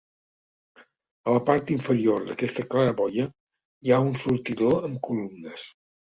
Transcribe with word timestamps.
A 1.29 1.35
la 1.35 1.41
part 1.49 1.73
inferior 1.75 2.25
d'aquesta 2.31 2.65
claraboia 2.73 3.27
hi 3.29 3.93
ha 3.93 4.01
un 4.09 4.19
sortidor 4.25 4.91
amb 4.91 5.01
columnes. 5.11 5.71